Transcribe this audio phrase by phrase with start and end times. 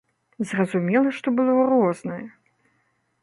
[0.51, 2.21] Зразумела, што было рознае.